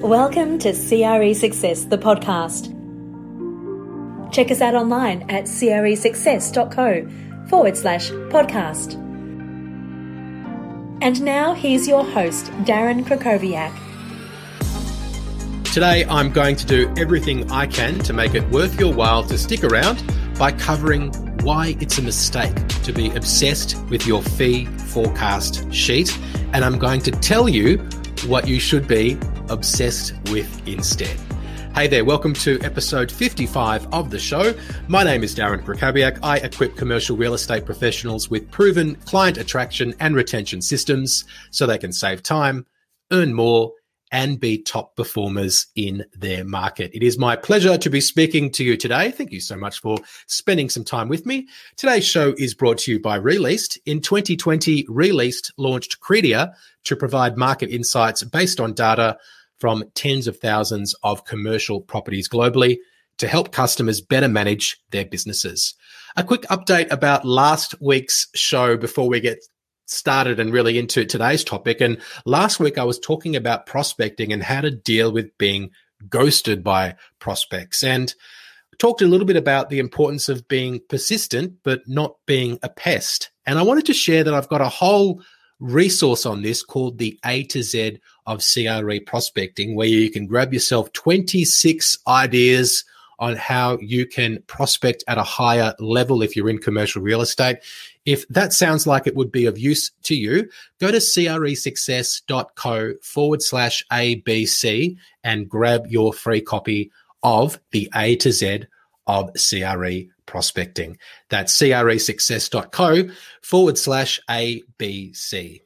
[0.00, 2.70] Welcome to CRE Success, the podcast.
[4.30, 8.92] Check us out online at cresuccess.co forward slash podcast.
[11.00, 13.72] And now here's your host, Darren Krakowiak.
[15.72, 19.38] Today, I'm going to do everything I can to make it worth your while to
[19.38, 20.04] stick around
[20.38, 21.10] by covering
[21.42, 26.14] why it's a mistake to be obsessed with your fee forecast sheet.
[26.52, 27.78] And I'm going to tell you
[28.26, 29.18] what you should be
[29.50, 31.18] obsessed with instead.
[31.74, 34.54] Hey there, welcome to episode 55 of the show.
[34.88, 36.18] My name is Darren Krakowiak.
[36.22, 41.76] I equip commercial real estate professionals with proven client attraction and retention systems so they
[41.76, 42.64] can save time,
[43.12, 43.72] earn more,
[44.12, 46.90] and be top performers in their market.
[46.94, 49.10] It is my pleasure to be speaking to you today.
[49.10, 51.48] Thank you so much for spending some time with me.
[51.76, 53.78] Today's show is brought to you by Released.
[53.86, 59.18] In 2020, Released launched Credia to provide market insights based on data
[59.58, 62.76] from tens of thousands of commercial properties globally
[63.18, 65.74] to help customers better manage their businesses.
[66.16, 69.38] A quick update about last week's show before we get
[69.86, 71.80] started and really into today's topic.
[71.80, 75.70] And last week I was talking about prospecting and how to deal with being
[76.08, 78.14] ghosted by prospects and
[78.78, 83.30] talked a little bit about the importance of being persistent, but not being a pest.
[83.46, 85.22] And I wanted to share that I've got a whole
[85.58, 90.52] resource on this called the A to Z of CRE prospecting, where you can grab
[90.52, 92.84] yourself 26 ideas
[93.18, 97.56] on how you can prospect at a higher level if you're in commercial real estate.
[98.06, 100.48] If that sounds like it would be of use to you,
[100.80, 106.92] go to cresuccess.co forward slash ABC and grab your free copy
[107.24, 108.66] of the A to Z
[109.08, 110.98] of CRE prospecting.
[111.28, 113.08] That's cresuccess.co
[113.42, 115.60] forward slash ABC.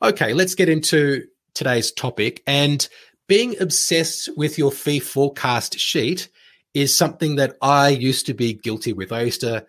[0.00, 2.42] Okay, let's get into today's topic.
[2.46, 2.88] And
[3.28, 6.28] being obsessed with your fee forecast sheet
[6.74, 9.12] is something that I used to be guilty with.
[9.12, 9.66] I used to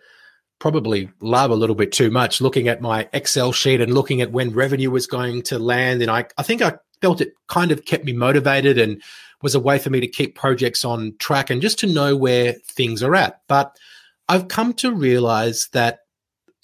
[0.64, 4.32] probably love a little bit too much looking at my Excel sheet and looking at
[4.32, 6.00] when revenue was going to land.
[6.00, 9.02] And I, I think I felt it kind of kept me motivated and
[9.42, 12.54] was a way for me to keep projects on track and just to know where
[12.64, 13.42] things are at.
[13.46, 13.76] But
[14.30, 15.98] I've come to realize that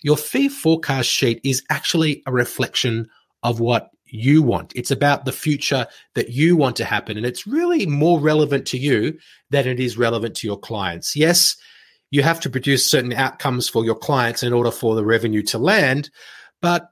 [0.03, 3.06] your fee forecast sheet is actually a reflection
[3.43, 4.72] of what you want.
[4.75, 7.19] It's about the future that you want to happen.
[7.19, 9.19] And it's really more relevant to you
[9.50, 11.15] than it is relevant to your clients.
[11.15, 11.55] Yes,
[12.10, 15.59] you have to produce certain outcomes for your clients in order for the revenue to
[15.59, 16.10] land.
[16.60, 16.91] But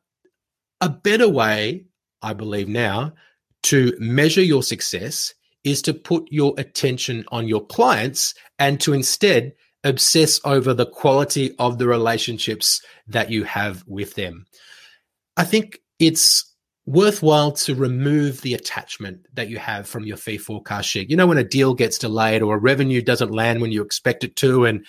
[0.81, 1.87] a better way,
[2.23, 3.15] I believe now,
[3.65, 5.35] to measure your success
[5.65, 9.53] is to put your attention on your clients and to instead
[9.85, 14.47] obsess over the quality of the relationships that you have with them.
[15.37, 16.45] I think it's
[16.87, 21.11] worthwhile to remove the attachment that you have from your fee forecast sheet.
[21.11, 24.25] You know, when a deal gets delayed or a revenue doesn't land when you expect
[24.25, 24.87] it to, and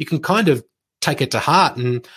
[0.00, 0.64] you can kind of
[1.02, 1.76] take it to heart.
[1.76, 2.08] And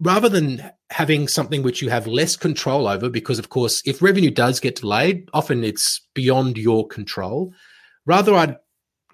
[0.00, 4.30] rather than having something which you have less control over, because of course, if revenue
[4.30, 7.54] does get delayed, often it's beyond your control.
[8.04, 8.56] Rather, I'd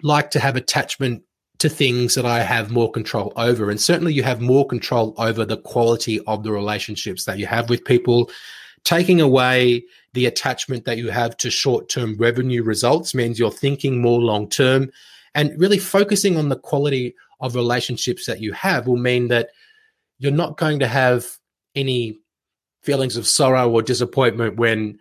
[0.03, 1.23] like to have attachment
[1.59, 3.69] to things that I have more control over.
[3.69, 7.69] And certainly you have more control over the quality of the relationships that you have
[7.69, 8.29] with people.
[8.83, 14.01] Taking away the attachment that you have to short term revenue results means you're thinking
[14.01, 14.91] more long term
[15.35, 19.49] and really focusing on the quality of relationships that you have will mean that
[20.17, 21.27] you're not going to have
[21.75, 22.17] any
[22.81, 24.97] feelings of sorrow or disappointment when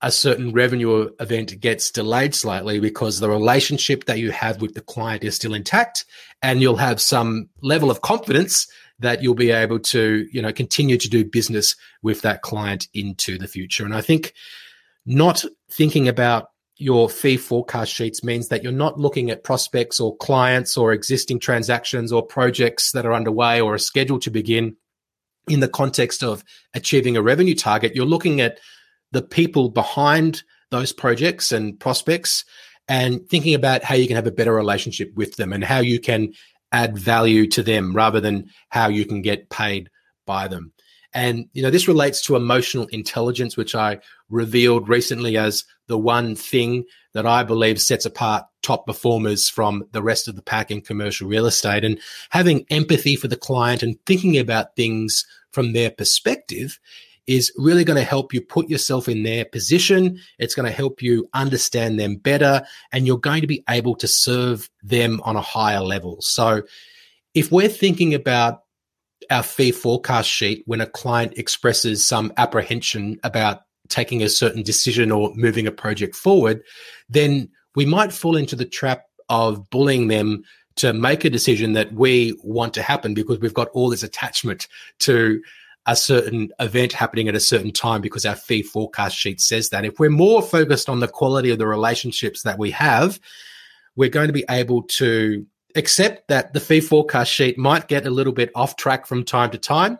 [0.00, 4.80] a certain revenue event gets delayed slightly because the relationship that you have with the
[4.80, 6.04] client is still intact
[6.42, 8.66] and you'll have some level of confidence
[8.98, 13.38] that you'll be able to you know continue to do business with that client into
[13.38, 13.84] the future.
[13.84, 14.32] And i think
[15.06, 20.16] not thinking about your fee forecast sheets means that you're not looking at prospects or
[20.16, 24.76] clients or existing transactions or projects that are underway or are scheduled to begin
[25.48, 26.44] in the context of
[26.74, 28.58] achieving a revenue target you're looking at
[29.10, 32.44] the people behind those projects and prospects
[32.88, 36.00] and thinking about how you can have a better relationship with them and how you
[36.00, 36.32] can
[36.72, 39.88] add value to them rather than how you can get paid
[40.26, 40.72] by them.
[41.14, 43.98] And you know this relates to emotional intelligence which I
[44.30, 50.02] revealed recently as the one thing that I believe sets apart top performers from the
[50.02, 51.98] rest of the pack in commercial real estate and
[52.30, 56.78] having empathy for the client and thinking about things from their perspective
[57.26, 60.18] is really going to help you put yourself in their position.
[60.38, 62.62] It's going to help you understand them better
[62.92, 66.18] and you're going to be able to serve them on a higher level.
[66.20, 66.62] So
[67.34, 68.61] if we're thinking about
[69.30, 75.10] our fee forecast sheet when a client expresses some apprehension about taking a certain decision
[75.10, 76.62] or moving a project forward,
[77.08, 80.42] then we might fall into the trap of bullying them
[80.76, 84.68] to make a decision that we want to happen because we've got all this attachment
[84.98, 85.42] to
[85.86, 89.84] a certain event happening at a certain time because our fee forecast sheet says that.
[89.84, 93.18] If we're more focused on the quality of the relationships that we have,
[93.96, 95.44] we're going to be able to
[95.76, 99.50] accept that the fee forecast sheet might get a little bit off track from time
[99.50, 99.98] to time.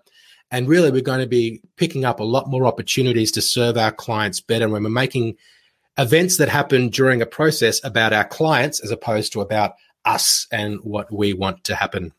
[0.50, 3.92] And really, we're going to be picking up a lot more opportunities to serve our
[3.92, 5.36] clients better when we're making
[5.98, 9.74] events that happen during a process about our clients as opposed to about
[10.04, 12.12] us and what we want to happen.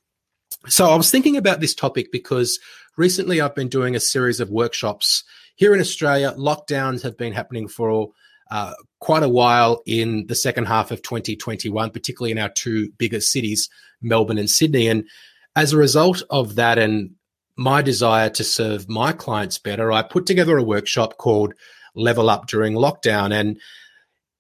[0.68, 2.60] So I was thinking about this topic because
[2.98, 5.24] recently I've been doing a series of workshops
[5.56, 6.34] here in Australia.
[6.38, 8.12] Lockdowns have been happening for
[8.54, 13.32] uh, quite a while in the second half of 2021, particularly in our two biggest
[13.32, 13.68] cities,
[14.00, 14.88] Melbourne and Sydney.
[14.88, 15.08] And
[15.56, 17.16] as a result of that and
[17.58, 21.56] my desire to serve my clients better, I put together a workshop called
[21.96, 23.34] Level Up during lockdown.
[23.34, 23.60] And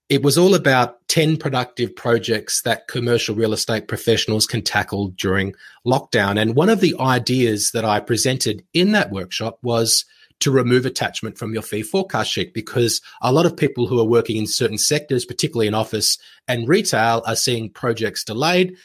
[0.09, 5.55] it was all about 10 productive projects that commercial real estate professionals can tackle during
[5.87, 6.39] lockdown.
[6.39, 10.05] And one of the ideas that I presented in that workshop was
[10.43, 14.05] to remove attachment from your fee forecast sheet because a lot of people who are
[14.05, 16.17] working in certain sectors, particularly in office
[16.47, 18.75] and retail, are seeing projects delayed.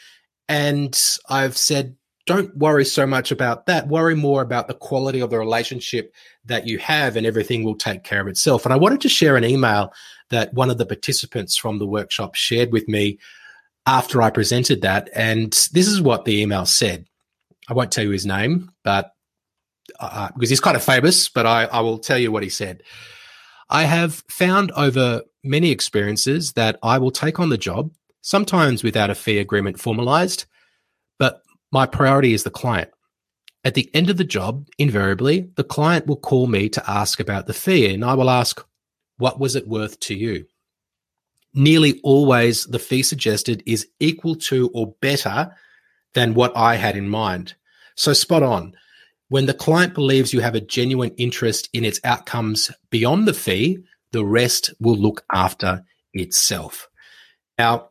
[0.47, 1.95] And I've said,
[2.25, 3.87] don't worry so much about that.
[3.87, 6.13] Worry more about the quality of the relationship
[6.45, 8.65] that you have, and everything will take care of itself.
[8.65, 9.91] And I wanted to share an email
[10.29, 13.17] that one of the participants from the workshop shared with me
[13.85, 15.09] after I presented that.
[15.15, 17.05] And this is what the email said.
[17.67, 19.11] I won't tell you his name, but
[19.99, 22.83] uh, because he's kind of famous, but I, I will tell you what he said.
[23.69, 27.91] I have found over many experiences that I will take on the job,
[28.21, 30.45] sometimes without a fee agreement formalized,
[31.17, 31.41] but
[31.71, 32.89] my priority is the client.
[33.63, 37.45] At the end of the job, invariably, the client will call me to ask about
[37.45, 38.65] the fee, and I will ask,
[39.17, 40.45] What was it worth to you?
[41.53, 45.53] Nearly always, the fee suggested is equal to or better
[46.13, 47.55] than what I had in mind.
[47.95, 48.75] So, spot on.
[49.29, 53.79] When the client believes you have a genuine interest in its outcomes beyond the fee,
[54.11, 56.89] the rest will look after itself.
[57.57, 57.89] Now,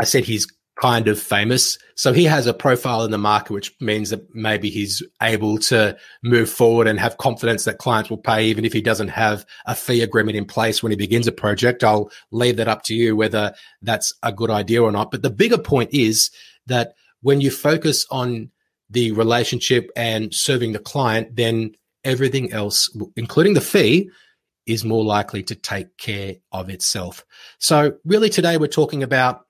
[0.00, 0.46] I said he's
[0.80, 1.78] kind of famous.
[1.94, 5.96] So he has a profile in the market, which means that maybe he's able to
[6.22, 9.74] move forward and have confidence that clients will pay, even if he doesn't have a
[9.74, 11.84] fee agreement in place when he begins a project.
[11.84, 13.52] I'll leave that up to you whether
[13.82, 15.10] that's a good idea or not.
[15.10, 16.30] But the bigger point is
[16.66, 18.50] that when you focus on
[18.90, 21.72] the relationship and serving the client, then
[22.04, 24.10] everything else, including the fee,
[24.66, 27.24] is more likely to take care of itself.
[27.58, 29.46] So really today we're talking about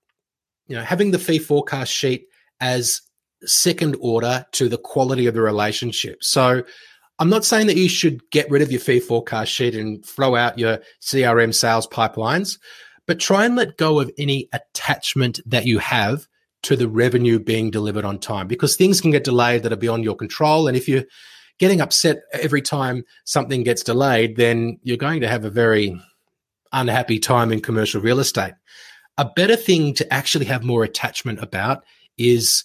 [0.66, 2.26] you know, having the fee forecast sheet
[2.60, 3.02] as
[3.44, 6.22] second order to the quality of the relationship.
[6.22, 6.62] So
[7.18, 10.36] I'm not saying that you should get rid of your fee forecast sheet and throw
[10.36, 12.58] out your CRM sales pipelines,
[13.06, 16.26] but try and let go of any attachment that you have
[16.62, 20.04] to the revenue being delivered on time because things can get delayed that are beyond
[20.04, 20.68] your control.
[20.68, 21.04] And if you're
[21.58, 25.98] getting upset every time something gets delayed, then you're going to have a very
[26.72, 28.54] unhappy time in commercial real estate.
[29.18, 31.84] A better thing to actually have more attachment about
[32.16, 32.64] is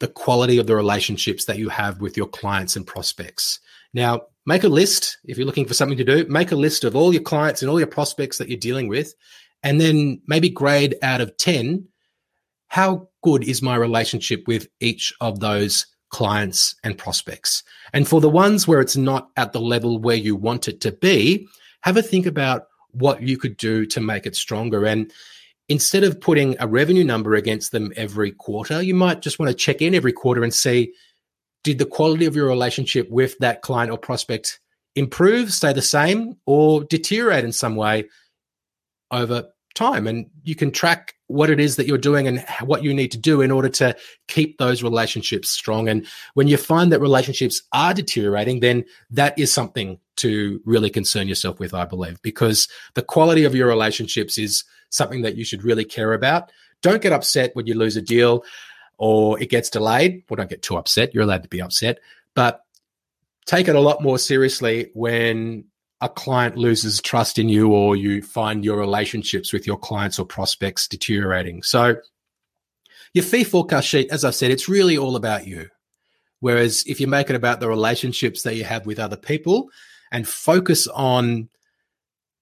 [0.00, 3.60] the quality of the relationships that you have with your clients and prospects.
[3.92, 6.96] Now, make a list if you're looking for something to do, make a list of
[6.96, 9.14] all your clients and all your prospects that you're dealing with,
[9.62, 11.88] and then maybe grade out of 10
[12.74, 17.62] how good is my relationship with each of those clients and prospects.
[17.92, 20.90] And for the ones where it's not at the level where you want it to
[20.90, 21.46] be,
[21.82, 24.84] have a think about what you could do to make it stronger.
[24.86, 25.12] And
[25.68, 29.54] instead of putting a revenue number against them every quarter, you might just want to
[29.54, 30.92] check in every quarter and see
[31.62, 34.58] did the quality of your relationship with that client or prospect
[34.96, 38.08] improve, stay the same, or deteriorate in some way
[39.12, 40.06] over time?
[40.06, 43.18] And you can track what it is that you're doing and what you need to
[43.18, 43.96] do in order to
[44.28, 45.88] keep those relationships strong.
[45.88, 51.26] And when you find that relationships are deteriorating, then that is something to really concern
[51.26, 55.64] yourself with, I believe, because the quality of your relationships is something that you should
[55.64, 56.52] really care about.
[56.82, 58.44] Don't get upset when you lose a deal
[58.98, 60.22] or it gets delayed.
[60.28, 61.12] Well, don't get too upset.
[61.14, 61.98] You're allowed to be upset,
[62.34, 62.60] but
[63.46, 65.64] take it a lot more seriously when
[66.04, 70.26] a client loses trust in you or you find your relationships with your clients or
[70.26, 71.62] prospects deteriorating.
[71.62, 71.96] So,
[73.14, 75.70] your fee forecast sheet, as I said, it's really all about you.
[76.40, 79.70] Whereas if you make it about the relationships that you have with other people
[80.12, 81.48] and focus on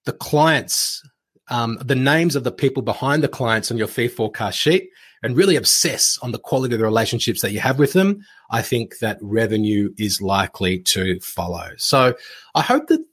[0.07, 1.00] the clients
[1.49, 4.88] um, the names of the people behind the clients on your fee forecast sheet
[5.23, 8.62] and really obsess on the quality of the relationships that you have with them, I
[8.62, 11.71] think that revenue is likely to follow.
[11.76, 12.14] So
[12.54, 13.04] I hope that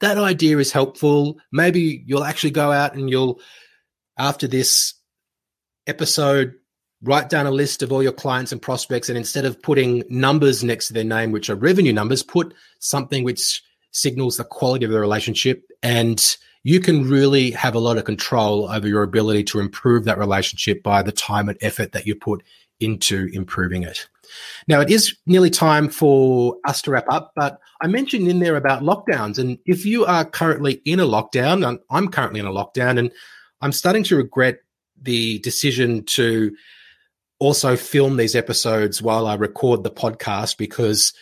[0.00, 1.38] that idea is helpful.
[1.52, 3.40] Maybe you'll actually go out and you'll,
[4.18, 4.94] after this
[5.86, 6.54] episode,
[7.02, 9.08] write down a list of all your clients and prospects.
[9.08, 13.24] And instead of putting numbers next to their name, which are revenue numbers, put something
[13.24, 13.62] which
[13.92, 15.64] signals the quality of the relationship.
[15.82, 20.18] And you can really have a lot of control over your ability to improve that
[20.18, 22.42] relationship by the time and effort that you put
[22.80, 24.08] into improving it.
[24.66, 28.56] Now, it is nearly time for us to wrap up, but I mentioned in there
[28.56, 29.38] about lockdowns.
[29.38, 33.12] And if you are currently in a lockdown, and I'm currently in a lockdown, and
[33.60, 34.58] I'm starting to regret
[35.00, 36.54] the decision to
[37.38, 41.12] also film these episodes while I record the podcast because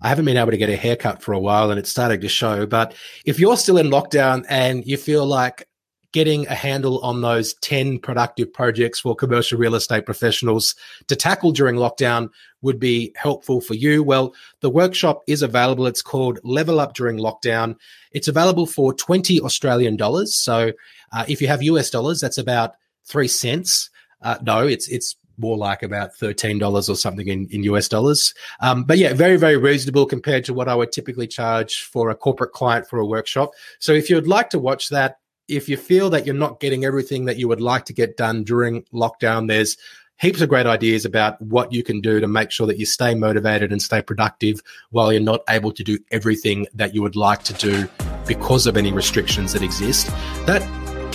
[0.00, 2.28] I haven't been able to get a haircut for a while and it's starting to
[2.28, 2.66] show.
[2.66, 5.67] But if you're still in lockdown and you feel like
[6.12, 10.74] getting a handle on those 10 productive projects for commercial real estate professionals
[11.06, 12.28] to tackle during lockdown
[12.62, 14.02] would be helpful for you.
[14.02, 15.86] Well, the workshop is available.
[15.86, 17.76] It's called Level Up During Lockdown.
[18.12, 20.42] It's available for 20 Australian dollars.
[20.42, 20.72] So
[21.12, 22.74] uh, if you have US dollars, that's about
[23.04, 23.90] three cents.
[24.22, 28.34] Uh, no, it's it's more like about $13 or something in, in US dollars.
[28.60, 32.16] Um, but yeah, very, very reasonable compared to what I would typically charge for a
[32.16, 33.50] corporate client for a workshop.
[33.78, 37.24] So if you'd like to watch that, if you feel that you're not getting everything
[37.24, 39.76] that you would like to get done during lockdown, there's
[40.18, 43.14] heaps of great ideas about what you can do to make sure that you stay
[43.14, 47.42] motivated and stay productive while you're not able to do everything that you would like
[47.44, 47.88] to do
[48.26, 50.08] because of any restrictions that exist.
[50.46, 50.62] That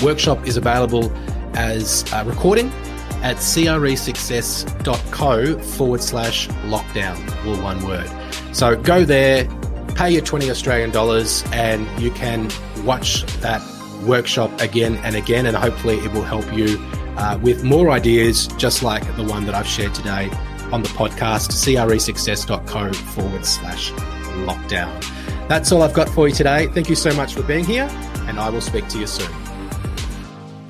[0.01, 1.11] workshop is available
[1.53, 2.71] as a recording
[3.21, 8.09] at cresuccess.co forward slash lockdown, all one word.
[8.51, 9.47] So go there,
[9.95, 12.49] pay your 20 Australian dollars, and you can
[12.83, 13.61] watch that
[14.05, 16.77] workshop again and again, and hopefully it will help you
[17.17, 20.29] uh, with more ideas just like the one that I've shared today
[20.71, 23.91] on the podcast, cresuccess.co forward slash
[24.45, 25.47] lockdown.
[25.47, 26.67] That's all I've got for you today.
[26.67, 27.87] Thank you so much for being here,
[28.27, 29.31] and I will speak to you soon.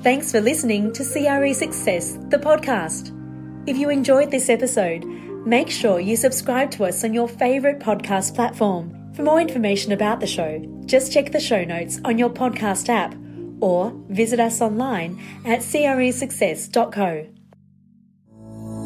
[0.01, 3.17] Thanks for listening to CRE Success, the podcast.
[3.65, 5.05] If you enjoyed this episode,
[5.45, 9.13] make sure you subscribe to us on your favourite podcast platform.
[9.13, 13.15] For more information about the show, just check the show notes on your podcast app
[13.63, 17.27] or visit us online at cresuccess.co.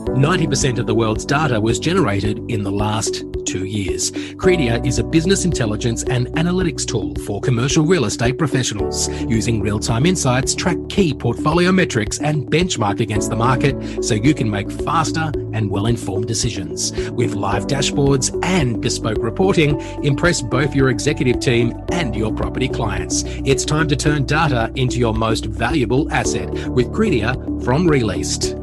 [0.07, 4.11] 90% of the world's data was generated in the last two years.
[4.11, 9.09] Credia is a business intelligence and analytics tool for commercial real estate professionals.
[9.23, 14.33] Using real time insights, track key portfolio metrics, and benchmark against the market so you
[14.33, 16.91] can make faster and well informed decisions.
[17.11, 23.23] With live dashboards and bespoke reporting, impress both your executive team and your property clients.
[23.25, 28.56] It's time to turn data into your most valuable asset with Credia from Released.